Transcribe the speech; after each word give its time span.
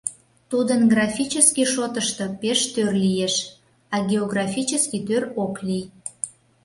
Тудын 0.49 0.81
графически 0.93 1.61
шотышто 1.73 2.25
пеш 2.41 2.59
тӧр 2.73 2.93
лиеш, 3.03 3.35
а 3.95 3.95
географически 4.11 4.97
тӧр 5.07 5.23
ок 5.43 5.53
лий. 5.67 5.85